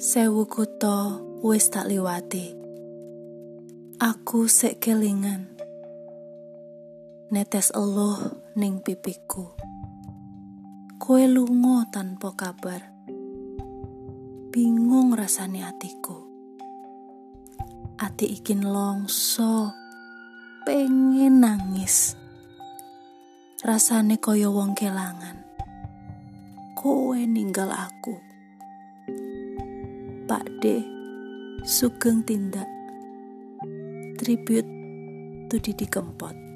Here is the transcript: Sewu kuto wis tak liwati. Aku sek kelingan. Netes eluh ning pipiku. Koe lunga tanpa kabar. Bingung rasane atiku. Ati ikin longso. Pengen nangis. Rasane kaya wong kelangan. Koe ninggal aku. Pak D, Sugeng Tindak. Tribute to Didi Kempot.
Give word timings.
Sewu 0.00 0.48
kuto 0.48 1.20
wis 1.44 1.68
tak 1.68 1.84
liwati. 1.92 2.56
Aku 4.00 4.48
sek 4.48 4.80
kelingan. 4.80 5.52
Netes 7.28 7.68
eluh 7.76 8.16
ning 8.56 8.80
pipiku. 8.80 9.52
Koe 10.96 11.28
lunga 11.28 11.84
tanpa 11.92 12.32
kabar. 12.32 12.80
Bingung 14.48 15.12
rasane 15.12 15.68
atiku. 15.68 16.16
Ati 18.00 18.40
ikin 18.40 18.64
longso. 18.64 19.68
Pengen 20.64 21.44
nangis. 21.44 22.16
Rasane 23.60 24.16
kaya 24.16 24.48
wong 24.48 24.72
kelangan. 24.72 25.44
Koe 26.72 27.20
ninggal 27.28 27.68
aku. 27.68 28.39
Pak 30.30 30.46
D, 30.62 30.78
Sugeng 31.66 32.22
Tindak. 32.22 32.70
Tribute 34.14 34.70
to 35.50 35.58
Didi 35.58 35.90
Kempot. 35.90 36.49